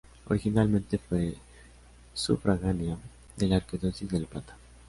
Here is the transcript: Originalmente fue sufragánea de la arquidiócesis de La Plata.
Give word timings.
Originalmente 0.29 0.97
fue 0.97 1.35
sufragánea 2.15 2.97
de 3.37 3.47
la 3.47 3.57
arquidiócesis 3.57 4.09
de 4.09 4.21
La 4.21 4.25
Plata. 4.27 4.57